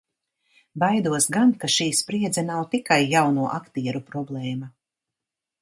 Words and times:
Baidos 0.83 1.27
gan, 1.35 1.51
ka 1.65 1.69
šī 1.75 1.87
spriedze 1.99 2.45
nav 2.47 2.65
tikai 2.73 2.99
jauno 3.15 3.47
aktieru 3.59 4.03
problēma. 4.09 4.73